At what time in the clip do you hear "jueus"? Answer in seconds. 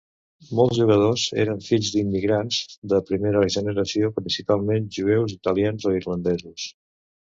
5.01-5.41